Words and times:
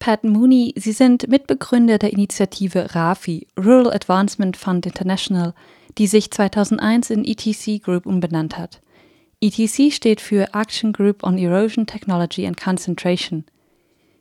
Pat 0.00 0.24
Mooney, 0.24 0.72
Sie 0.76 0.92
sind 0.92 1.28
Mitbegründer 1.28 1.98
der 1.98 2.14
Initiative 2.14 2.94
RAFI, 2.94 3.46
Rural 3.58 3.92
Advancement 3.92 4.56
Fund 4.56 4.86
International, 4.86 5.52
die 5.98 6.06
sich 6.06 6.30
2001 6.30 7.10
in 7.10 7.22
ETC 7.22 7.82
Group 7.82 8.06
umbenannt 8.06 8.56
hat. 8.56 8.80
ETC 9.42 9.92
steht 9.92 10.22
für 10.22 10.54
Action 10.54 10.94
Group 10.94 11.22
on 11.22 11.36
Erosion 11.36 11.86
Technology 11.86 12.46
and 12.46 12.58
Concentration. 12.58 13.44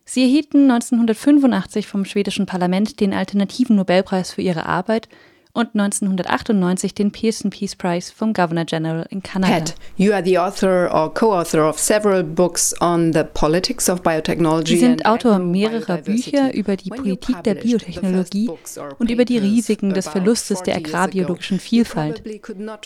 Sie 0.03 0.21
erhielten 0.23 0.69
1985 0.69 1.87
vom 1.87 2.03
schwedischen 2.03 2.45
Parlament 2.45 2.99
den 2.99 3.13
alternativen 3.13 3.77
Nobelpreis 3.77 4.33
für 4.33 4.41
ihre 4.41 4.65
Arbeit 4.65 5.07
und 5.51 5.69
1998 5.73 6.93
den 6.93 7.11
Pearson 7.11 7.49
Peace 7.49 7.75
Prize 7.75 8.13
vom 8.15 8.33
Governor 8.33 8.65
General 8.65 9.05
in 9.09 9.23
Kanada. 9.23 9.53
Pat, 9.53 9.75
you 9.97 10.13
are 10.13 10.23
the 10.23 10.37
author 10.37 10.87
or 10.93 11.11
co-author 11.11 11.67
of 11.67 11.79
several 11.79 12.23
books 12.23 12.75
on 12.81 13.13
the 13.13 13.23
politics 13.23 13.89
of 13.89 14.03
biotechnology. 14.03 14.75
Sie 14.75 14.77
sind 14.77 15.07
Autor 15.07 15.39
mehrerer 15.39 15.97
Bücher 15.97 16.53
über 16.53 16.75
die 16.75 16.91
Politik 16.91 17.43
der 17.43 17.55
Biotechnologie 17.55 18.51
und 18.99 19.09
über 19.09 19.25
die 19.25 19.39
Risiken 19.39 19.93
des 19.93 20.07
Verlustes 20.07 20.61
der 20.61 20.75
agrarbiologischen 20.77 21.59
Vielfalt. 21.59 22.21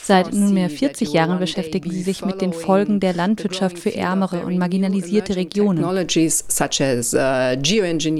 Seit 0.01 0.31
nunmehr 0.33 0.69
40 0.69 1.11
Jahren 1.11 1.39
beschäftigen 1.39 1.91
Sie 1.91 2.01
sich 2.01 2.23
mit 2.23 2.39
den 2.39 2.53
Folgen 2.53 3.01
der 3.01 3.13
Landwirtschaft 3.13 3.77
für 3.77 3.93
ärmere 3.93 4.45
und 4.45 4.57
marginalisierte 4.57 5.35
Regionen. 5.35 5.83
Uh, 5.83 6.05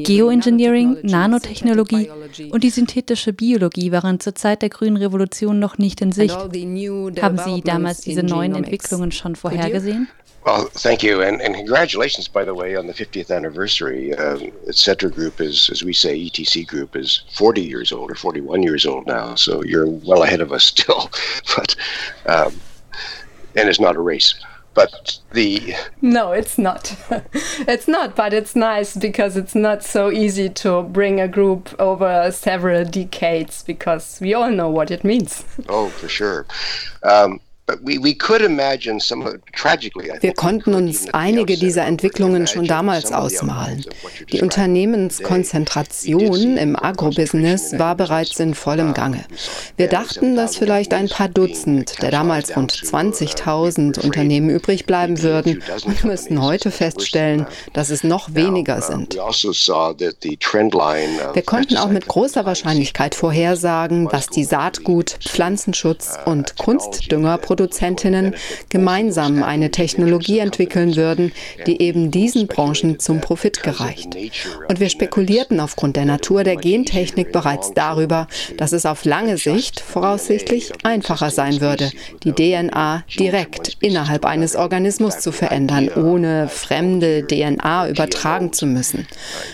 Geoengineering, 0.03 0.97
Nanotechnologie 1.03 2.09
und 2.51 2.63
die 2.63 2.69
synthetische 2.69 3.31
Biologie 3.31 3.91
waren 3.91 4.19
zur 4.33 4.49
Zeit 4.49 4.61
der 4.61 4.69
grünen 4.69 4.97
Revolution 4.97 5.59
noch 5.59 5.77
nicht 5.77 6.01
in 6.01 6.11
Sicht. 6.11 6.35
Haben 6.35 7.37
Sie 7.37 7.61
damals 7.61 8.01
diese 8.01 8.23
neuen 8.23 8.55
Entwicklungen 8.55 9.11
schon 9.11 9.35
vorhergesehen? 9.35 10.07
Well, 10.45 10.67
thank 10.73 11.03
you, 11.03 11.21
and, 11.21 11.41
and 11.41 11.55
congratulations, 11.55 12.27
by 12.27 12.43
the 12.43 12.53
way, 12.53 12.75
on 12.75 12.85
the 12.85 12.93
50th 12.93 13.31
anniversary. 13.31 14.13
Um, 14.13 14.51
Center 14.71 15.09
Group 15.09 15.39
is, 15.39 15.69
as 15.71 15.85
we 15.85 15.93
say, 15.93 16.17
ETC 16.17 16.67
Group 16.67 16.97
is 16.97 17.23
40 17.31 17.61
years 17.61 17.93
old 17.93 18.11
or 18.11 18.15
41 18.15 18.61
years 18.61 18.85
old 18.85 19.07
now, 19.07 19.35
so 19.35 19.63
you're 19.63 19.87
well 19.87 20.23
ahead 20.23 20.41
of 20.41 20.51
us 20.51 20.65
still. 20.65 21.09
but 21.55 21.77
um, 22.25 22.53
and 23.55 23.69
it's 23.69 23.79
not 23.79 23.95
a 23.95 24.01
race. 24.01 24.35
But 24.73 25.19
the 25.31 25.75
no 26.01 26.31
it's 26.31 26.57
not. 26.57 26.95
It's 27.67 27.87
not 27.87 28.15
but 28.15 28.33
it's 28.33 28.55
nice 28.55 28.95
because 28.95 29.37
it's 29.37 29.55
not 29.55 29.83
so 29.83 30.11
easy 30.11 30.49
to 30.49 30.83
bring 30.83 31.19
a 31.19 31.27
group 31.27 31.73
over 31.79 32.31
several 32.31 32.85
decades 32.85 33.63
because 33.63 34.19
we 34.21 34.33
all 34.33 34.51
know 34.51 34.69
what 34.69 34.91
it 34.91 35.03
means. 35.03 35.43
Oh 35.69 35.89
for 35.89 36.07
sure. 36.07 36.45
Um, 37.03 37.39
Wir 37.65 38.17
konnten 40.33 40.73
uns 40.73 41.13
einige 41.13 41.57
dieser 41.57 41.85
Entwicklungen 41.85 42.45
schon 42.45 42.67
damals 42.67 43.13
ausmalen. 43.13 43.85
Die 44.33 44.41
Unternehmenskonzentration 44.41 46.57
im 46.57 46.75
Agrobusiness 46.75 47.79
war 47.79 47.95
bereits 47.95 48.37
in 48.41 48.53
vollem 48.53 48.93
Gange. 48.93 49.23
Wir 49.77 49.87
dachten, 49.87 50.35
dass 50.35 50.57
vielleicht 50.57 50.93
ein 50.93 51.07
paar 51.07 51.29
Dutzend 51.29 52.01
der 52.01 52.11
damals 52.11 52.53
rund 52.57 52.73
20.000 52.73 54.03
Unternehmen 54.03 54.49
übrig 54.49 54.85
bleiben 54.85 55.23
würden 55.23 55.63
und 55.85 56.03
müssten 56.03 56.41
heute 56.41 56.69
feststellen, 56.69 57.47
dass 57.71 57.91
es 57.91 58.03
noch 58.03 58.35
weniger 58.35 58.81
sind. 58.81 59.17
Also 59.17 59.53
Wir 61.33 61.43
konnten 61.43 61.77
auch 61.77 61.89
mit 61.89 62.07
großer 62.07 62.45
Wahrscheinlichkeit 62.45 63.15
vorhersagen, 63.15 64.09
dass 64.09 64.27
die 64.27 64.43
Saatgut, 64.43 65.11
Pflanzenschutz 65.21 66.19
und 66.25 66.57
Kunstdünger 66.57 67.37
Produzentinnen 67.53 68.33
gemeinsam 68.69 69.43
eine 69.43 69.69
Technologie 69.69 70.39
entwickeln 70.39 70.95
würden, 70.95 71.31
die 71.67 71.83
eben 71.83 72.09
diesen 72.09 72.47
Branchen 72.47 72.97
zum 72.97 73.21
Profit 73.21 73.61
gereicht. 73.61 74.17
Und 74.67 74.79
wir 74.79 74.89
spekulierten 74.89 75.59
aufgrund 75.59 75.95
der 75.95 76.05
Natur 76.05 76.43
der 76.43 76.55
Gentechnik 76.55 77.31
bereits 77.31 77.71
darüber, 77.75 78.27
dass 78.57 78.71
es 78.71 78.87
auf 78.87 79.05
lange 79.05 79.37
Sicht 79.37 79.81
voraussichtlich 79.81 80.71
einfacher 80.81 81.29
sein 81.29 81.61
würde, 81.61 81.91
die 82.23 82.31
DNA 82.31 83.03
direkt 83.19 83.77
innerhalb 83.81 84.25
eines 84.25 84.55
Organismus 84.55 85.19
zu 85.19 85.31
verändern, 85.31 85.89
ohne 85.89 86.47
fremde 86.47 87.27
DNA 87.27 87.89
übertragen 87.89 88.51
zu 88.51 88.65
müssen. 88.65 89.07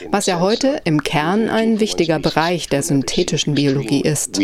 Was 0.10 0.26
ja 0.26 0.40
heute 0.40 0.80
im 0.86 1.04
Kern 1.04 1.50
ein 1.50 1.82
wichtiger 1.82 2.20
Bereich 2.20 2.70
der 2.70 2.82
synthetischen 2.82 3.56
Biologie 3.56 4.04
ist. 4.04 4.38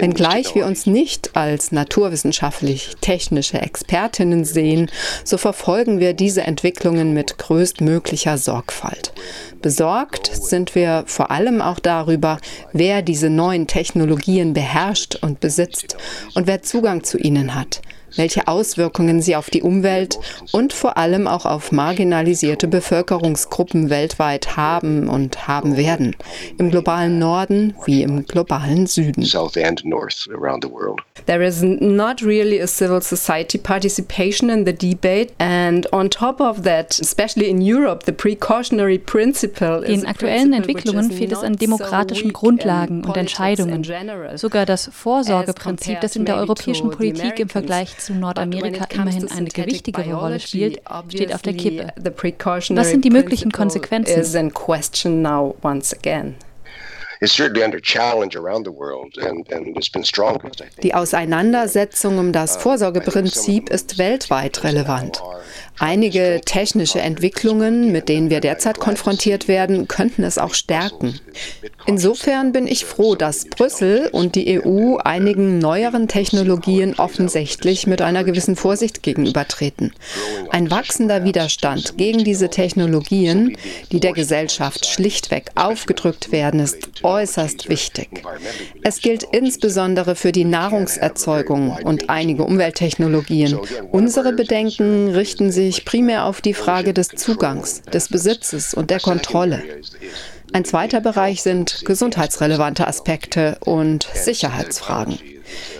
Wenngleich 0.00 0.54
wir 0.54 0.64
uns 0.64 0.86
nicht 0.86 1.36
als 1.36 1.72
naturwissenschaftlich-technische 1.72 3.60
Expertinnen 3.60 4.46
sehen, 4.46 4.90
so 5.24 5.36
verfolgen 5.36 6.00
wir 6.00 6.14
diese 6.14 6.40
Entwicklungen 6.40 7.12
mit 7.12 7.36
größtmöglicher 7.36 8.38
Sorgfalt. 8.38 9.12
Besorgt 9.60 10.30
sind 10.34 10.74
wir 10.74 11.04
vor 11.06 11.30
allem 11.30 11.60
auch 11.60 11.78
darüber, 11.80 12.38
wer 12.72 13.02
diese 13.02 13.28
neuen 13.28 13.66
Technologien 13.66 14.54
beherrscht 14.54 15.18
und 15.20 15.40
besitzt 15.40 15.98
und 16.34 16.46
wer 16.46 16.62
Zugang 16.62 17.04
zu 17.04 17.18
ihnen 17.18 17.54
hat 17.54 17.82
welche 18.16 18.48
Auswirkungen 18.48 19.20
sie 19.22 19.36
auf 19.36 19.50
die 19.50 19.62
Umwelt 19.62 20.18
und 20.52 20.72
vor 20.72 20.96
allem 20.96 21.26
auch 21.26 21.46
auf 21.46 21.72
marginalisierte 21.72 22.68
Bevölkerungsgruppen 22.68 23.90
weltweit 23.90 24.56
haben 24.56 25.08
und 25.08 25.48
haben 25.48 25.76
werden, 25.76 26.16
im 26.58 26.70
globalen 26.70 27.18
Norden 27.18 27.74
wie 27.84 28.02
im 28.02 28.24
globalen 28.26 28.86
Süden. 28.86 29.24
There 31.26 31.44
is 31.44 31.62
not 31.62 32.22
really 32.22 32.60
a 32.60 32.66
civil 32.66 33.02
society 33.02 33.58
participation 33.58 34.48
in 34.50 34.64
the 34.64 34.72
debate 34.72 35.32
and 35.38 35.92
on 35.92 36.08
top 36.10 36.40
of 36.40 36.62
that, 36.62 36.98
especially 36.98 37.48
in 37.48 37.60
Europe, 37.60 38.04
the 38.06 38.12
precautionary 38.12 38.98
principle 38.98 39.82
Den 39.86 40.06
aktuellen 40.06 40.52
Entwicklungen 40.52 41.10
fehlt 41.10 41.32
es 41.32 41.42
an 41.42 41.56
demokratischen 41.56 42.32
Grundlagen 42.32 43.04
und 43.04 43.16
Entscheidungen. 43.16 43.84
Sogar 44.34 44.66
das 44.66 44.90
Vorsorgeprinzip, 44.92 46.00
das 46.00 46.16
in 46.16 46.24
der 46.24 46.36
europäischen 46.36 46.90
Politik 46.90 47.38
im 47.38 47.48
Vergleich 47.48 47.99
zu 48.00 48.14
Nordamerika 48.14 48.86
immerhin 48.90 49.30
eine 49.30 49.48
gewichtigere 49.48 50.14
Rolle 50.14 50.40
spielt, 50.40 50.80
steht 51.08 51.34
auf 51.34 51.42
der 51.42 51.54
Kippe. 51.54 51.92
Was 52.76 52.90
sind 52.90 53.04
die 53.04 53.10
möglichen 53.10 53.52
Konsequenzen? 53.52 54.14
Die 60.82 60.94
Auseinandersetzung 60.94 62.18
um 62.18 62.32
das 62.32 62.56
uh, 62.56 62.60
Vorsorgeprinzip 62.60 63.68
ist 63.68 63.98
weltweit 63.98 64.64
relevant. 64.64 65.22
Einige 65.78 66.42
technische 66.44 67.00
Entwicklungen, 67.00 67.90
mit 67.90 68.10
denen 68.10 68.28
wir 68.28 68.40
derzeit 68.40 68.78
konfrontiert 68.78 69.48
werden, 69.48 69.88
könnten 69.88 70.24
es 70.24 70.36
auch 70.36 70.52
stärken. 70.52 71.18
Insofern 71.86 72.52
bin 72.52 72.66
ich 72.66 72.84
froh, 72.84 73.14
dass 73.14 73.46
Brüssel 73.46 74.10
und 74.12 74.34
die 74.34 74.60
EU 74.62 74.96
einigen 74.96 75.58
neueren 75.58 76.06
Technologien 76.06 76.94
offensichtlich 76.98 77.86
mit 77.86 78.02
einer 78.02 78.24
gewissen 78.24 78.56
Vorsicht 78.56 79.02
gegenübertreten. 79.02 79.94
Ein 80.50 80.70
wachsender 80.70 81.24
Widerstand 81.24 81.96
gegen 81.96 82.24
diese 82.24 82.50
Technologien, 82.50 83.56
die 83.90 84.00
der 84.00 84.12
Gesellschaft 84.12 84.84
schlichtweg 84.84 85.50
aufgedrückt 85.54 86.30
werden, 86.30 86.60
ist 86.60 86.90
äußerst 87.02 87.70
wichtig. 87.70 88.22
Es 88.82 89.00
gilt 89.00 89.22
insbesondere 89.32 90.14
für 90.14 90.32
die 90.32 90.44
Nahrungserzeugung 90.44 91.78
und 91.84 92.10
einige 92.10 92.44
Umwelttechnologien. 92.44 93.58
Unsere 93.90 94.34
Bedenken 94.34 95.08
richten 95.08 95.50
sich 95.50 95.59
sich 95.60 95.84
primär 95.84 96.24
auf 96.24 96.40
die 96.40 96.54
Frage 96.54 96.94
des 96.94 97.08
Zugangs, 97.08 97.82
des 97.82 98.08
Besitzes 98.08 98.74
und 98.74 98.90
der 98.90 99.00
Kontrolle. 99.00 99.62
Ein 100.52 100.64
zweiter 100.64 101.00
Bereich 101.00 101.42
sind 101.42 101.84
gesundheitsrelevante 101.84 102.86
Aspekte 102.86 103.58
und 103.60 104.08
Sicherheitsfragen. 104.14 105.18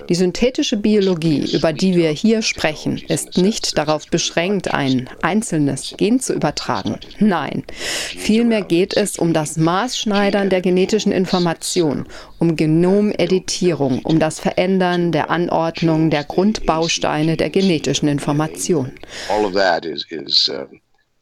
Die 0.08 0.14
synthetische 0.14 0.76
Biologie, 0.76 1.54
über 1.54 1.72
die 1.72 1.94
wir 1.94 2.10
hier 2.10 2.42
sprechen, 2.42 2.98
ist 3.08 3.36
nicht 3.36 3.78
darauf 3.78 4.06
beschränkt, 4.08 4.72
ein 4.72 5.08
einzelnes 5.22 5.94
Gen 5.96 6.20
zu 6.20 6.34
übertragen. 6.34 6.98
Nein, 7.18 7.64
vielmehr 7.70 8.62
geht 8.62 8.96
es 8.96 9.18
um 9.18 9.32
das 9.32 9.56
Maßschneidern 9.56 10.50
der 10.50 10.60
genetischen 10.60 11.12
Information, 11.12 12.06
um 12.38 12.56
Genomeditierung, 12.56 14.00
um 14.04 14.18
das 14.18 14.40
Verändern 14.40 15.12
der 15.12 15.30
Anordnung 15.30 16.10
der 16.10 16.24
Grundbausteine 16.24 17.36
der 17.36 17.50
genetischen 17.50 18.08
Information. 18.08 18.92
All 19.28 19.44
of 19.44 19.52
that 19.54 19.84
is, 19.84 20.04
is 20.10 20.48
uh, 20.48 20.66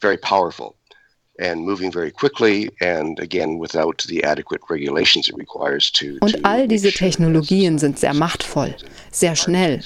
very 0.01 0.17
powerful 0.17 0.78
Und 6.21 6.45
all 6.45 6.67
diese 6.67 6.91
Technologien 6.91 7.79
sind 7.79 7.97
sehr 7.97 8.13
machtvoll, 8.13 8.75
sehr 9.11 9.35
schnell. 9.35 9.81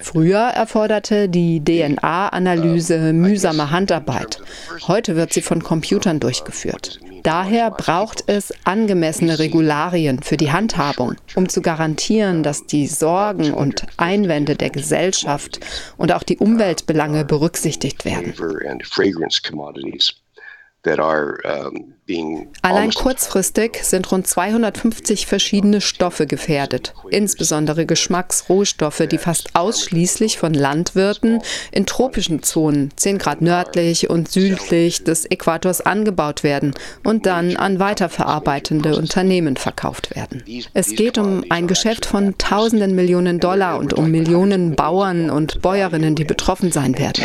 Früher 0.00 0.38
erforderte 0.40 1.28
die 1.28 1.62
DNA-Analyse 1.64 3.12
mühsame 3.12 3.70
Handarbeit. 3.70 4.40
Heute 4.86 5.16
wird 5.16 5.32
sie 5.32 5.42
von 5.42 5.62
Computern 5.62 6.20
durchgeführt. 6.20 7.00
Daher 7.22 7.70
braucht 7.70 8.24
es 8.28 8.52
angemessene 8.64 9.38
Regularien 9.38 10.22
für 10.22 10.36
die 10.36 10.52
Handhabung, 10.52 11.16
um 11.34 11.48
zu 11.48 11.60
garantieren, 11.60 12.42
dass 12.42 12.66
die 12.66 12.86
Sorgen 12.86 13.52
und 13.52 13.86
Einwände 13.98 14.56
der 14.56 14.70
Gesellschaft 14.70 15.60
und 15.98 16.12
auch 16.12 16.22
die 16.22 16.38
Umweltbelange 16.38 17.24
berücksichtigt 17.24 18.04
werden. 18.04 18.32
Allein 22.62 22.90
kurzfristig 22.90 23.84
sind 23.84 24.10
rund 24.10 24.26
250 24.26 25.26
verschiedene 25.26 25.80
Stoffe 25.80 26.26
gefährdet, 26.26 26.94
insbesondere 27.10 27.86
Geschmacksrohstoffe, 27.86 29.02
die 29.10 29.18
fast 29.18 29.54
ausschließlich 29.54 30.38
von 30.38 30.54
Landwirten 30.54 31.42
in 31.70 31.86
tropischen 31.86 32.42
Zonen, 32.42 32.90
10 32.96 33.18
Grad 33.18 33.42
nördlich 33.42 34.08
und 34.10 34.30
südlich 34.30 35.04
des 35.04 35.30
Äquators 35.30 35.82
angebaut 35.82 36.42
werden 36.42 36.74
und 37.04 37.26
dann 37.26 37.56
an 37.56 37.78
weiterverarbeitende 37.78 38.96
Unternehmen 38.96 39.56
verkauft 39.56 40.16
werden. 40.16 40.42
Es 40.72 40.94
geht 40.94 41.18
um 41.18 41.44
ein 41.50 41.66
Geschäft 41.66 42.06
von 42.06 42.38
tausenden 42.38 42.94
Millionen 42.94 43.38
Dollar 43.38 43.78
und 43.78 43.92
um 43.92 44.10
Millionen 44.10 44.74
Bauern 44.74 45.30
und 45.30 45.60
Bäuerinnen, 45.62 46.14
die 46.14 46.24
betroffen 46.24 46.72
sein 46.72 46.98
werden. 46.98 47.22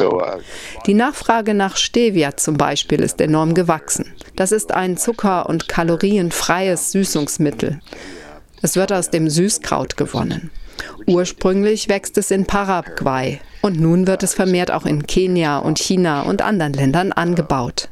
Uh, 0.00 0.40
Die 0.86 0.94
Nachfrage 0.94 1.54
nach 1.54 1.76
Stevia 1.76 2.36
zum 2.36 2.56
Beispiel 2.56 3.00
ist 3.00 3.20
enorm 3.20 3.54
gewachsen. 3.54 4.12
Das 4.34 4.50
ist 4.50 4.72
ein 4.72 4.96
zucker- 4.96 5.48
und 5.48 5.68
kalorienfreies 5.68 6.90
Süßungsmittel. 6.90 7.80
Es 8.62 8.74
wird 8.74 8.92
aus 8.92 9.10
dem 9.10 9.30
Süßkraut 9.30 9.96
gewonnen. 9.96 10.50
Ursprünglich 11.06 11.88
wächst 11.88 12.18
es 12.18 12.32
in 12.32 12.46
Paraguay 12.46 13.40
und 13.62 13.78
nun 13.80 14.08
wird 14.08 14.24
es 14.24 14.34
vermehrt 14.34 14.72
auch 14.72 14.86
in 14.86 15.06
Kenia 15.06 15.58
und 15.58 15.78
China 15.78 16.22
und 16.22 16.42
anderen 16.42 16.72
Ländern 16.72 17.12
angebaut. 17.12 17.88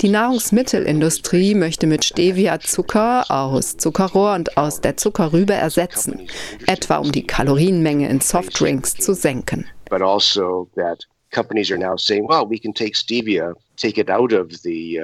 Die 0.00 0.08
Nahrungsmittelindustrie 0.08 1.56
möchte 1.56 1.88
mit 1.88 2.04
Stevia 2.04 2.60
Zucker 2.60 3.28
aus 3.28 3.76
Zuckerrohr 3.76 4.34
und 4.34 4.56
aus 4.56 4.80
der 4.80 4.96
Zuckerrübe 4.96 5.54
ersetzen, 5.54 6.28
etwa 6.66 6.98
um 6.98 7.10
die 7.10 7.26
Kalorienmenge 7.26 8.08
in 8.08 8.20
Softdrinks 8.20 8.94
zu 8.94 9.14
senken. 9.14 9.66
But 9.88 10.02
also 10.02 10.68
that 10.76 11.04
companies 11.30 11.70
are 11.70 11.78
now 11.78 11.96
saying, 11.96 12.26
well, 12.28 12.48
we 12.48 12.58
can 12.58 12.72
take 12.72 12.96
stevia 12.96 13.54
die 13.80 14.98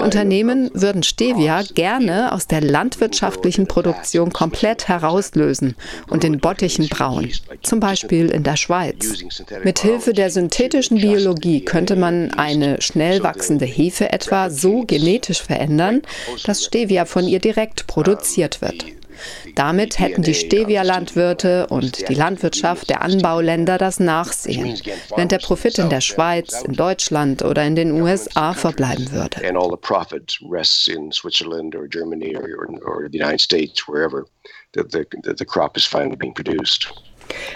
Unternehmen 0.00 0.70
würden 0.72 1.02
Stevia 1.02 1.62
gerne 1.74 2.32
aus 2.32 2.46
der 2.46 2.62
landwirtschaftlichen 2.62 3.66
Produktion 3.66 4.32
komplett 4.32 4.88
herauslösen 4.88 5.76
und 6.08 6.24
in 6.24 6.38
Bottichen 6.40 6.88
brauen, 6.88 7.30
zum 7.62 7.80
Beispiel 7.80 8.30
in 8.30 8.44
der 8.44 8.56
Schweiz. 8.56 9.22
Mithilfe 9.62 10.14
der 10.14 10.30
synthetischen 10.30 11.00
Biologie 11.00 11.64
könnte 11.64 11.96
man 11.96 12.32
eine 12.32 12.80
schnell 12.80 13.22
wachsende 13.22 13.66
Hefe 13.66 14.10
etwa 14.10 14.48
so 14.48 14.84
genetisch 14.86 15.42
verändern, 15.42 16.00
dass 16.46 16.64
Stevia 16.64 17.04
von 17.04 17.28
ihr 17.28 17.40
direkt 17.40 17.86
produziert 17.86 18.62
wird. 18.62 18.86
Damit 19.54 19.98
hätten 19.98 20.22
die 20.22 20.34
Stevia-Landwirte 20.34 21.66
und 21.68 22.08
die 22.08 22.14
Landwirtschaft 22.14 22.90
der 22.90 23.02
Anbauländer 23.02 23.78
das 23.78 24.00
Nachsehen, 24.00 24.80
während 25.14 25.32
der 25.32 25.38
Profit 25.38 25.78
in 25.78 25.90
der 25.90 26.00
Schweiz, 26.00 26.62
in 26.62 26.74
Deutschland 26.74 27.42
oder 27.42 27.64
in 27.64 27.76
den 27.76 27.92
USA 27.92 28.52
verbleiben 28.54 29.12
würde. 29.12 29.40
The, 34.74 34.84
the, 34.90 35.04
the 35.36 35.44
crop 35.44 35.76
is 35.76 35.84
finally 35.84 36.16
being 36.16 36.32
produced. 36.32 36.88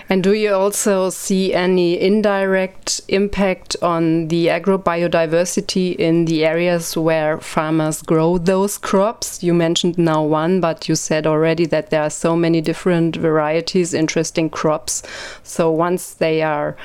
And 0.08 0.22
do 0.22 0.32
you 0.32 0.54
also 0.54 1.10
see 1.10 1.52
any 1.54 2.00
indirect 2.00 3.00
impact 3.08 3.76
on 3.82 4.28
the 4.28 4.46
agrobiodiversity 4.46 5.96
in 5.96 6.24
the 6.26 6.44
areas 6.44 6.96
where 6.96 7.38
farmers 7.38 8.02
grow 8.02 8.38
those 8.38 8.78
crops? 8.78 9.42
You 9.42 9.54
mentioned 9.54 9.98
now 9.98 10.22
one, 10.22 10.60
but 10.60 10.88
you 10.88 10.94
said 10.94 11.26
already 11.26 11.66
that 11.66 11.90
there 11.90 12.02
are 12.02 12.10
so 12.10 12.36
many 12.36 12.60
different 12.60 13.16
varieties, 13.16 13.94
interesting 13.94 14.50
crops. 14.50 15.02
So 15.42 15.70
once 15.70 16.14
they 16.14 16.42
are 16.42 16.76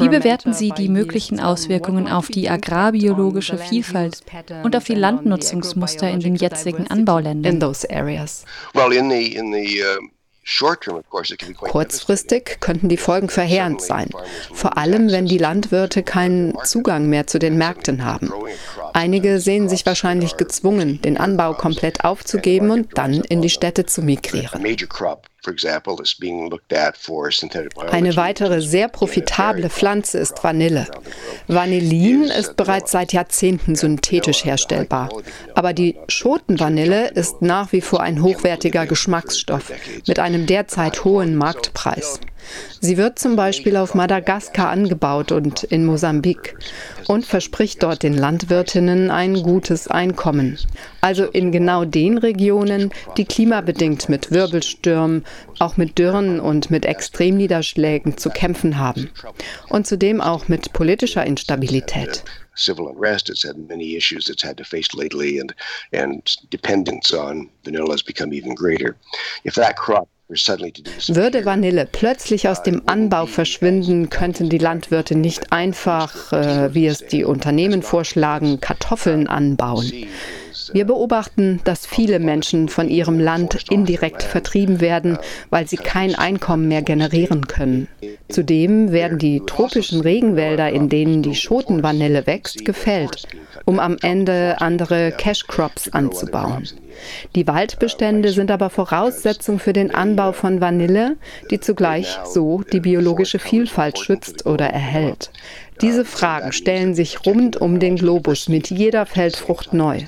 wie 0.00 0.08
bewerten 0.08 0.52
Sie 0.52 0.70
die 0.70 0.88
möglichen 0.88 1.40
Auswirkungen 1.40 2.08
auf 2.08 2.28
die 2.28 2.48
agrarbiologische 2.50 3.58
Vielfalt 3.58 4.22
und 4.62 4.76
auf 4.76 4.84
die 4.84 4.94
Landnutzungsmuster 4.94 6.10
in 6.10 6.20
den 6.20 6.34
jetzigen 6.34 6.86
Anbauländern? 6.88 7.60
Kurzfristig 11.58 12.58
könnten 12.60 12.88
die 12.88 12.96
Folgen 12.96 13.28
verheerend 13.28 13.80
sein, 13.80 14.10
vor 14.52 14.76
allem 14.76 15.10
wenn 15.10 15.26
die 15.26 15.38
Landwirte 15.38 16.02
keinen 16.02 16.54
Zugang 16.64 17.08
mehr 17.08 17.26
zu 17.26 17.38
den 17.38 17.56
Märkten 17.56 18.04
haben. 18.04 18.32
Einige 18.92 19.40
sehen 19.40 19.68
sich 19.68 19.86
wahrscheinlich 19.86 20.36
gezwungen, 20.36 21.00
den 21.02 21.16
Anbau 21.16 21.54
komplett 21.54 22.04
aufzugeben 22.04 22.70
und 22.70 22.98
dann 22.98 23.22
in 23.22 23.42
die 23.42 23.50
Städte 23.50 23.86
zu 23.86 24.02
migrieren. 24.02 24.62
Eine 27.90 28.16
weitere 28.16 28.62
sehr 28.62 28.88
profitable 28.88 29.68
Pflanze 29.68 30.18
ist 30.18 30.42
Vanille. 30.42 30.86
Vanillin 31.48 32.24
ist 32.24 32.56
bereits 32.56 32.92
seit 32.92 33.12
Jahrzehnten 33.12 33.76
synthetisch 33.76 34.44
herstellbar. 34.44 35.10
Aber 35.54 35.72
die 35.72 35.96
Schotenvanille 36.08 37.08
ist 37.08 37.42
nach 37.42 37.72
wie 37.72 37.82
vor 37.82 38.00
ein 38.00 38.22
hochwertiger 38.22 38.86
Geschmacksstoff 38.86 39.70
mit 40.06 40.18
einem 40.18 40.33
derzeit 40.42 41.04
hohen 41.04 41.36
Marktpreis. 41.36 42.20
Sie 42.80 42.96
wird 42.96 43.18
zum 43.18 43.36
Beispiel 43.36 43.76
auf 43.76 43.94
Madagaskar 43.94 44.68
angebaut 44.68 45.32
und 45.32 45.62
in 45.64 45.84
Mosambik 45.86 46.56
und 47.06 47.24
verspricht 47.24 47.82
dort 47.82 48.02
den 48.02 48.14
Landwirtinnen 48.14 49.10
ein 49.10 49.42
gutes 49.42 49.88
Einkommen. 49.88 50.58
Also 51.00 51.24
in 51.24 51.52
genau 51.52 51.84
den 51.84 52.18
Regionen, 52.18 52.92
die 53.16 53.24
klimabedingt 53.24 54.08
mit 54.08 54.30
Wirbelstürmen, 54.30 55.24
auch 55.58 55.76
mit 55.76 55.98
Dürren 55.98 56.40
und 56.40 56.70
mit 56.70 56.84
Extremniederschlägen 56.84 58.18
zu 58.18 58.28
kämpfen 58.30 58.78
haben. 58.78 59.10
Und 59.68 59.86
zudem 59.86 60.20
auch 60.20 60.48
mit 60.48 60.72
politischer 60.72 61.24
Instabilität 61.24 62.24
civil 62.56 62.86
unrest. 62.86 63.30
It's 63.30 63.42
had 63.42 63.58
many 63.58 63.96
issues 63.96 64.28
it's 64.28 64.44
had 64.44 64.56
to 64.58 64.64
face 64.64 64.94
lately, 64.94 65.40
and 65.40 65.52
and 65.92 66.36
dependence 66.50 67.12
on 67.12 67.50
vanilla 67.64 67.90
has 67.90 68.02
become 68.02 68.32
even 68.32 68.54
greater. 68.54 68.96
If 69.44 69.54
that 69.54 69.76
crop 69.76 70.08
würde 70.28 71.44
Vanille 71.44 71.86
plötzlich 71.90 72.48
aus 72.48 72.62
dem 72.62 72.82
Anbau 72.86 73.26
verschwinden, 73.26 74.08
könnten 74.08 74.48
die 74.48 74.58
Landwirte 74.58 75.14
nicht 75.14 75.52
einfach, 75.52 76.32
äh, 76.32 76.74
wie 76.74 76.86
es 76.86 77.06
die 77.06 77.24
Unternehmen 77.24 77.82
vorschlagen, 77.82 78.60
Kartoffeln 78.60 79.26
anbauen. 79.26 79.90
Wir 80.72 80.84
beobachten, 80.84 81.60
dass 81.64 81.86
viele 81.86 82.18
Menschen 82.18 82.68
von 82.68 82.88
ihrem 82.88 83.18
Land 83.18 83.70
indirekt 83.70 84.22
vertrieben 84.22 84.80
werden, 84.80 85.18
weil 85.50 85.66
sie 85.66 85.76
kein 85.76 86.14
Einkommen 86.14 86.68
mehr 86.68 86.82
generieren 86.82 87.46
können. 87.46 87.88
Zudem 88.28 88.92
werden 88.92 89.18
die 89.18 89.42
tropischen 89.44 90.00
Regenwälder, 90.00 90.70
in 90.70 90.88
denen 90.88 91.22
die 91.22 91.34
Schotenvanille 91.34 92.26
wächst, 92.26 92.64
gefällt, 92.64 93.28
um 93.64 93.78
am 93.78 93.96
Ende 94.02 94.56
andere 94.60 95.12
Cash 95.12 95.46
Crops 95.46 95.88
anzubauen. 95.88 96.68
Die 97.34 97.46
Waldbestände 97.46 98.30
sind 98.30 98.50
aber 98.50 98.70
Voraussetzung 98.70 99.58
für 99.58 99.72
den 99.72 99.94
Anbau 99.94 100.32
von 100.32 100.60
Vanille, 100.60 101.16
die 101.50 101.60
zugleich 101.60 102.18
so 102.24 102.62
die 102.72 102.80
biologische 102.80 103.38
Vielfalt 103.38 103.98
schützt 103.98 104.46
oder 104.46 104.66
erhält. 104.66 105.30
Diese 105.80 106.04
Fragen 106.04 106.52
stellen 106.52 106.94
sich 106.94 107.26
rund 107.26 107.56
um 107.56 107.80
den 107.80 107.96
Globus 107.96 108.48
mit 108.48 108.70
jeder 108.70 109.06
Feldfrucht 109.06 109.72
neu. 109.72 110.02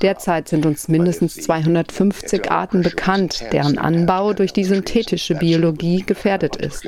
Derzeit 0.00 0.48
sind 0.48 0.64
uns 0.66 0.88
mindestens 0.88 1.36
250 1.36 2.50
Arten 2.50 2.82
bekannt, 2.82 3.44
deren 3.52 3.78
Anbau 3.78 4.32
durch 4.32 4.52
die 4.52 4.64
synthetische 4.64 5.34
Biologie 5.34 6.02
gefährdet 6.02 6.56
ist. 6.56 6.84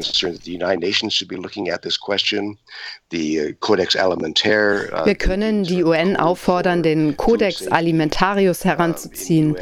Wir 5.04 5.14
können 5.14 5.64
die 5.64 5.84
UN 5.84 6.16
auffordern, 6.16 6.82
den 6.82 7.16
Codex 7.16 7.68
Alimentarius 7.68 8.64
heranzuziehen, 8.64 9.56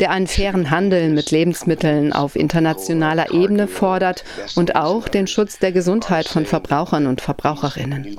der 0.00 0.10
einen 0.10 0.26
fairen 0.26 0.70
Handel 0.70 1.10
mit 1.10 1.30
Lebensmitteln 1.30 2.12
auf 2.12 2.36
internationaler 2.36 3.32
Ebene 3.32 3.66
fordert 3.68 4.24
und 4.54 4.76
auch 4.76 5.08
den 5.08 5.26
Schutz 5.26 5.58
der 5.58 5.72
Gesundheit 5.72 6.28
von 6.28 6.46
Verbrauchern 6.46 7.06
und 7.06 7.20
Verbraucherinnen. 7.20 8.18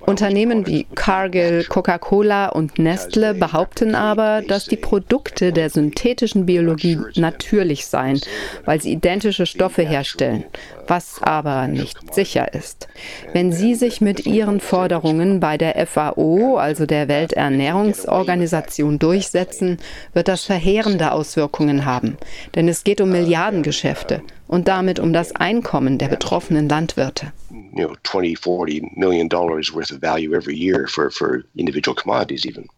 Unternehmen 0.00 0.66
wie 0.66 0.86
Cargill, 0.94 1.64
Coca-Cola 1.64 2.48
und 2.48 2.78
Nestle 2.78 3.34
behaupten 3.34 3.94
aber, 3.94 4.42
dass 4.42 4.66
die 4.66 4.76
Produkte 4.76 5.52
der 5.52 5.70
synthetischen 5.70 6.46
Biologie 6.46 6.98
natürlich 7.16 7.86
seien, 7.86 8.20
weil 8.64 8.80
sie 8.80 8.92
identische 8.92 9.46
Stoffe 9.46 9.82
herstellen, 9.82 10.44
was 10.86 11.22
aber 11.22 11.66
nicht 11.68 12.14
sicher 12.14 12.54
ist. 12.54 12.88
Wenn 13.32 13.52
Sie 13.52 13.74
sich 13.74 14.00
mit 14.00 14.26
Ihren 14.26 14.60
Forderungen 14.60 15.40
bei 15.40 15.58
der 15.58 15.86
FAO, 15.86 16.56
also 16.56 16.86
der 16.86 17.08
Welternährungsorganisation, 17.08 18.98
durchsetzen, 18.98 19.78
wird 20.12 20.28
das 20.28 20.44
verheerende 20.44 21.12
Auswirkungen 21.12 21.84
haben. 21.84 22.16
Denn 22.54 22.68
es 22.68 22.84
geht 22.84 23.00
um 23.00 23.10
Milliardengeschäfte 23.10 24.22
und 24.46 24.68
damit 24.68 24.98
um 24.98 25.12
das 25.12 25.34
Einkommen 25.34 25.98
der 25.98 26.08
betroffenen 26.08 26.68
Landwirte. 26.68 27.32
You 27.50 27.88
know, 27.88 27.96
20, 28.04 28.38
40 28.38 28.96
million 28.96 29.28
dollars 29.28 29.72
worth 29.72 29.90
of 29.92 30.00
value 30.00 30.34
every 30.34 30.54
year 30.54 30.86
for, 30.86 31.10
for 31.10 31.44
individual 31.54 31.94
commodities 31.94 32.44
even. 32.46 32.68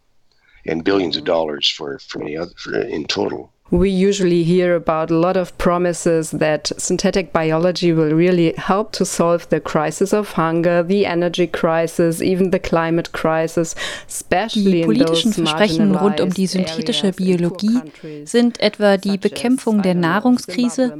And 0.65 0.83
billions 0.83 1.17
of 1.17 1.23
dollars 1.23 1.69
for, 1.69 1.99
for 1.99 2.19
many 2.19 2.37
other, 2.37 2.51
for, 2.57 2.73
in 2.73 3.05
total. 3.05 3.51
We 3.69 3.89
usually 3.89 4.43
hear 4.43 4.75
about 4.75 5.11
a 5.11 5.19
lot 5.19 5.35
of 5.35 5.57
promises 5.57 6.31
that 6.31 6.71
synthetic 6.77 7.33
biology 7.33 7.91
will 7.91 8.13
really 8.13 8.53
help 8.55 8.93
to 8.93 9.03
solve 9.05 9.49
the 9.49 9.59
crisis 9.59 10.13
of 10.13 10.37
hunger, 10.37 10.83
the 10.83 11.05
energy 11.05 11.47
crisis, 11.47 12.21
even 12.21 12.51
the 12.51 12.59
climate 12.59 13.11
crisis, 13.11 13.75
especially 14.07 14.71
die 14.71 14.85
politischen 14.85 15.33
Versprechen 15.33 15.95
rund 15.95 16.21
um 16.21 16.29
die 16.29 16.47
synthetische 16.47 17.11
Biologie 17.11 17.81
sind 18.23 18.61
etwa 18.61 18.95
die 18.95 19.17
Bekämpfung 19.17 19.81
der 19.81 19.95
Nahrungskrise, 19.95 20.93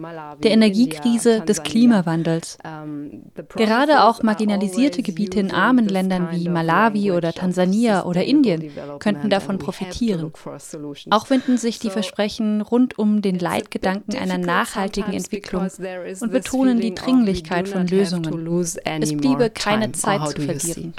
der 0.43 0.51
Energiekrise, 0.51 1.41
des 1.41 1.63
Klimawandels. 1.63 2.57
Gerade 3.55 4.03
auch 4.03 4.24
marginalisierte 4.24 5.03
Gebiete 5.03 5.39
in 5.39 5.51
armen 5.51 5.88
Ländern 5.88 6.29
wie 6.31 6.50
Malawi 6.50 7.13
oder 7.13 7.31
Tansania 7.31 8.03
oder 8.03 8.25
Indien 8.25 8.71
könnten 9.00 9.29
davon 9.29 9.57
profitieren. 9.57 10.33
Auch 11.12 11.29
wenden 11.29 11.57
sich 11.57 11.79
die 11.79 11.89
Versprechen 11.89 12.56
rund 12.61 12.97
um 12.97 13.21
den 13.21 13.39
Leitgedanken 13.39 14.15
einer 14.15 14.37
nachhaltigen 14.37 15.13
Entwicklung 15.13 15.69
und 16.21 16.31
betonen 16.31 16.79
die 16.79 16.93
Dringlichkeit 16.93 17.67
von 17.67 17.87
Lösungen. 17.87 18.47
Es 19.01 19.15
bliebe 19.15 19.49
keine 19.49 19.91
Zeit 19.91 20.27
zu 20.29 20.41
verlieren. 20.41 20.93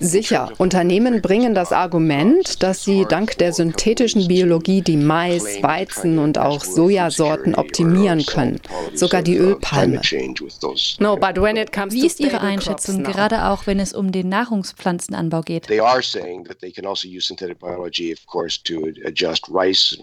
Sicher, 0.00 0.52
Unternehmen 0.58 1.22
bringen 1.22 1.54
das 1.54 1.72
Argument, 1.72 2.62
dass 2.62 2.84
sie 2.84 3.06
dank 3.08 3.38
der 3.38 3.52
synthetischen 3.52 4.28
Biologie 4.28 4.82
die 4.82 4.96
Mais, 4.96 5.62
Weizen 5.62 6.18
und 6.18 6.38
auch 6.38 6.64
Sojasorten 6.64 7.54
optimieren 7.54 8.24
können, 8.24 8.60
sogar 8.94 9.22
die 9.22 9.36
Ölpalme. 9.36 10.00
Wie 10.02 12.06
ist 12.06 12.20
Ihre 12.20 12.40
Einschätzung, 12.40 13.02
gerade 13.02 13.46
auch 13.46 13.66
wenn 13.66 13.80
es 13.80 13.92
um 13.92 14.12
den 14.12 14.28
Nahrungspflanzenanbau 14.28 15.42
geht? 15.42 15.66
They 15.66 15.80
are 15.80 16.02
saying 16.02 16.44
that 16.44 16.60
they 16.60 16.70
can 16.70 16.86
also 16.86 17.08
use 17.08 17.26
synthetic 17.26 17.58
biology, 17.58 18.12
of 18.12 18.24
course, 18.26 18.62
to 18.62 18.88
adjust 19.04 19.48
rice 19.48 19.97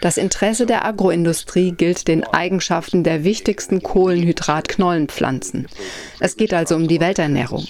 Das 0.00 0.16
Interesse 0.16 0.66
der 0.66 0.84
Agroindustrie 0.84 1.72
gilt 1.72 2.08
den 2.08 2.24
Eigenschaften 2.24 3.04
der 3.04 3.24
wichtigsten 3.24 3.82
Kohlenhydratknollenpflanzen. 3.82 5.68
Es 6.20 6.36
geht 6.36 6.54
also 6.54 6.76
um 6.76 6.88
die 6.88 7.00
Welternährung. 7.00 7.66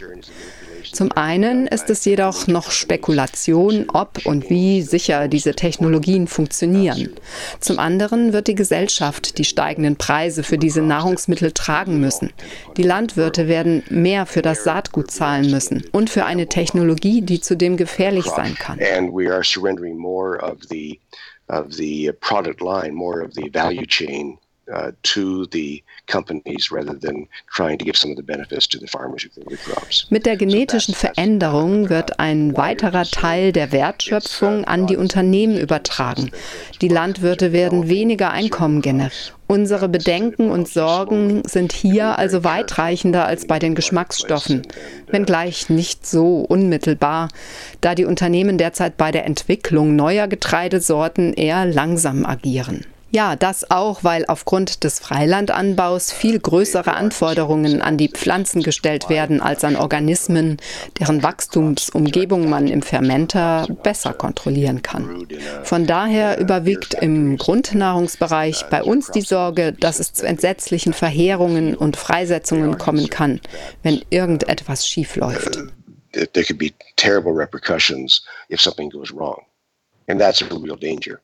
Zum 0.92 1.12
einen 1.12 1.66
ist 1.66 1.90
es 1.90 2.04
jedoch 2.04 2.46
noch 2.46 2.70
Spekulation, 2.70 3.86
ob 3.92 4.26
und 4.26 4.50
wie 4.50 4.82
sicher 4.82 5.28
diese 5.28 5.54
Technologien 5.54 6.26
funktionieren. 6.26 7.10
Zum 7.60 7.78
anderen 7.78 8.32
wird 8.32 8.46
die 8.48 8.54
Gesellschaft 8.54 9.38
die 9.38 9.44
steigenden 9.44 9.96
Preise 9.96 10.42
für 10.42 10.58
diese 10.58 10.82
Nahrungsmittel 10.82 11.52
tragen 11.52 12.00
müssen. 12.00 12.32
Die 12.76 12.82
Landwirte 12.82 13.48
werden 13.48 13.82
mehr 13.90 14.26
für 14.26 14.42
das 14.42 14.64
Saatgut 14.64 15.10
zahlen 15.10 15.50
müssen 15.50 15.84
und 15.92 16.10
für 16.10 16.24
eine 16.24 16.48
Technologie, 16.48 17.22
die 17.22 17.40
zudem 17.40 17.76
gefährlich 17.76 18.26
sein 18.26 18.54
kann. 18.54 18.78
of 21.50 21.72
the 21.72 22.12
product 22.20 22.60
line, 22.60 22.94
more 22.94 23.22
of 23.22 23.32
the 23.32 23.48
value 23.48 23.86
chain 23.86 24.38
uh, 24.72 24.92
to 25.02 25.46
the 25.52 25.82
companies 26.06 26.70
rather 26.70 26.94
than 26.94 27.28
trying 27.54 27.78
to 27.78 27.84
give 27.84 27.96
some 27.96 28.10
of 28.10 28.16
the 28.16 28.22
benefits 28.22 28.66
to 28.68 28.78
the 28.78 28.86
farmers 28.86 29.22
who 29.22 29.30
grow 29.30 29.50
the 29.50 29.56
crops. 29.56 30.06
Mit 30.10 30.26
der 30.26 30.36
genetischen 30.36 30.94
Veränderung 30.94 31.88
wird 31.88 32.18
ein 32.18 32.56
weiterer 32.56 33.04
Teil 33.04 33.52
der 33.52 33.72
Wertschöpfung 33.72 34.64
an 34.64 34.86
die 34.86 34.96
Unternehmen 34.96 35.58
übertragen. 35.58 36.30
Die 36.80 36.88
Landwirte 36.88 37.52
werden 37.52 37.88
weniger 37.88 38.30
Einkommen 38.30 38.82
generieren. 38.82 39.12
Unsere 39.46 39.88
Bedenken 39.88 40.50
und 40.50 40.68
Sorgen 40.68 41.42
sind 41.46 41.72
hier 41.72 42.18
also 42.18 42.44
weitreichender 42.44 43.24
als 43.24 43.46
bei 43.46 43.58
den 43.58 43.74
Geschmacksstoffen, 43.74 44.66
wenngleich 45.06 45.70
nicht 45.70 46.06
so 46.06 46.40
unmittelbar, 46.40 47.28
da 47.80 47.94
die 47.94 48.04
Unternehmen 48.04 48.58
derzeit 48.58 48.98
bei 48.98 49.10
der 49.10 49.24
Entwicklung 49.24 49.96
neuer 49.96 50.28
Getreidesorten 50.28 51.32
eher 51.32 51.64
langsam 51.64 52.26
agieren. 52.26 52.84
Ja, 53.10 53.36
das 53.36 53.70
auch, 53.70 54.04
weil 54.04 54.26
aufgrund 54.26 54.84
des 54.84 54.98
Freilandanbaus 54.98 56.12
viel 56.12 56.38
größere 56.38 56.92
Anforderungen 56.92 57.80
an 57.80 57.96
die 57.96 58.08
Pflanzen 58.08 58.62
gestellt 58.62 59.08
werden 59.08 59.40
als 59.40 59.64
an 59.64 59.76
Organismen, 59.76 60.58
deren 60.98 61.22
Wachstumsumgebung 61.22 62.50
man 62.50 62.68
im 62.68 62.82
Fermenter 62.82 63.66
besser 63.82 64.12
kontrollieren 64.12 64.82
kann. 64.82 65.26
Von 65.64 65.86
daher 65.86 66.38
überwiegt 66.38 66.94
im 66.94 67.38
Grundnahrungsbereich 67.38 68.66
bei 68.70 68.82
uns 68.82 69.10
die 69.10 69.22
Sorge, 69.22 69.72
dass 69.72 70.00
es 70.00 70.12
zu 70.12 70.26
entsetzlichen 70.26 70.92
Verheerungen 70.92 71.74
und 71.74 71.96
Freisetzungen 71.96 72.76
kommen 72.76 73.08
kann, 73.08 73.40
wenn 73.82 74.02
irgendetwas 74.10 74.86
schiefläuft. 74.86 75.58
There 76.12 76.44
could 76.44 76.58
be 76.58 76.72
terrible 76.96 77.32
repercussions 77.32 78.22
if 78.50 78.60
something 78.60 78.90
goes 78.90 79.12
wrong. 79.14 79.42
And 80.08 80.20
that's 80.20 80.42
a 80.42 80.46
real 80.46 80.76
danger. 80.76 81.20